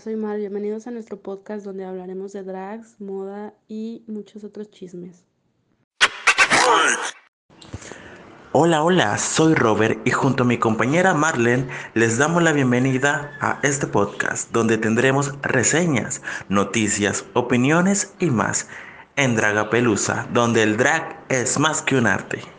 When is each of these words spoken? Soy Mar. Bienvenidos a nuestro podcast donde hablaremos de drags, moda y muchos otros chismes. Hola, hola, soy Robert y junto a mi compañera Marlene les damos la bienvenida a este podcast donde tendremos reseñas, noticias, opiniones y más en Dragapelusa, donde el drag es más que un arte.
Soy 0.00 0.14
Mar. 0.14 0.38
Bienvenidos 0.38 0.86
a 0.86 0.92
nuestro 0.92 1.20
podcast 1.20 1.64
donde 1.64 1.84
hablaremos 1.84 2.32
de 2.32 2.44
drags, 2.44 3.00
moda 3.00 3.54
y 3.66 4.04
muchos 4.06 4.44
otros 4.44 4.70
chismes. 4.70 5.24
Hola, 8.52 8.84
hola, 8.84 9.18
soy 9.18 9.54
Robert 9.54 10.00
y 10.06 10.12
junto 10.12 10.44
a 10.44 10.46
mi 10.46 10.56
compañera 10.58 11.14
Marlene 11.14 11.68
les 11.94 12.16
damos 12.16 12.42
la 12.42 12.52
bienvenida 12.52 13.32
a 13.40 13.58
este 13.62 13.88
podcast 13.88 14.52
donde 14.52 14.78
tendremos 14.78 15.34
reseñas, 15.42 16.22
noticias, 16.48 17.24
opiniones 17.34 18.14
y 18.20 18.26
más 18.26 18.68
en 19.16 19.34
Dragapelusa, 19.34 20.28
donde 20.32 20.62
el 20.62 20.76
drag 20.76 21.24
es 21.28 21.58
más 21.58 21.82
que 21.82 21.96
un 21.96 22.06
arte. 22.06 22.57